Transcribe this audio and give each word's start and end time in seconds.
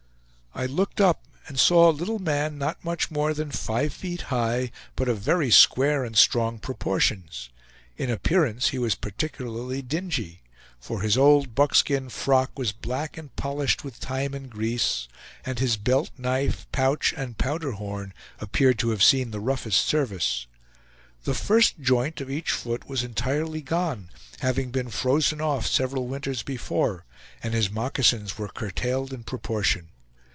I 0.53 0.65
looked 0.65 0.99
up 0.99 1.23
and 1.47 1.57
saw 1.57 1.89
a 1.89 1.93
little 1.95 2.19
man, 2.19 2.57
not 2.57 2.83
much 2.83 3.09
more 3.09 3.33
than 3.33 3.51
five 3.51 3.93
feet 3.93 4.23
high, 4.23 4.69
but 4.97 5.07
of 5.07 5.19
very 5.21 5.49
square 5.49 6.03
and 6.03 6.15
strong 6.17 6.59
proportions. 6.59 7.47
In 7.95 8.09
appearance 8.09 8.67
he 8.67 8.77
was 8.77 8.93
particularly 8.93 9.81
dingy; 9.81 10.41
for 10.77 11.01
his 11.03 11.17
old 11.17 11.55
buckskin 11.55 12.09
frock 12.09 12.59
was 12.59 12.73
black 12.73 13.17
and 13.17 13.33
polished 13.37 13.85
with 13.85 14.01
time 14.01 14.33
and 14.33 14.49
grease, 14.49 15.07
and 15.45 15.57
his 15.59 15.77
belt, 15.77 16.09
knife, 16.17 16.67
pouch, 16.73 17.13
and 17.15 17.37
powder 17.37 17.71
horn 17.71 18.13
appeared 18.41 18.77
to 18.79 18.89
have 18.89 19.01
seen 19.01 19.31
the 19.31 19.39
roughest 19.39 19.79
service. 19.85 20.47
The 21.23 21.33
first 21.33 21.79
joint 21.79 22.19
of 22.19 22.29
each 22.29 22.51
foot 22.51 22.89
was 22.89 23.03
entirely 23.05 23.61
gone, 23.61 24.09
having 24.41 24.69
been 24.69 24.89
frozen 24.89 25.39
off 25.39 25.65
several 25.65 26.07
winters 26.09 26.43
before, 26.43 27.05
and 27.41 27.53
his 27.53 27.71
moccasins 27.71 28.37
were 28.37 28.49
curtailed 28.49 29.13
in 29.13 29.23
proportion. 29.23 29.87